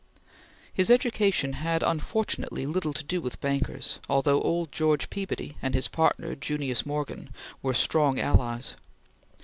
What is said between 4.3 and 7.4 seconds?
old George Peabody and his partner, Junius Morgan,